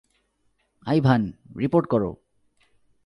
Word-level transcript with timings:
Ivan, 0.87 1.31
report 1.57 1.87
করো। 1.87 2.11